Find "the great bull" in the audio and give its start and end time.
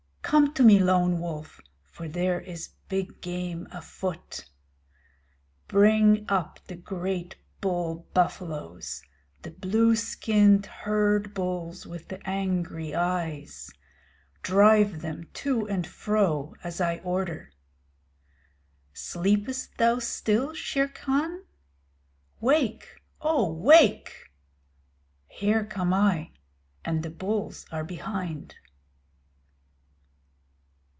6.67-8.07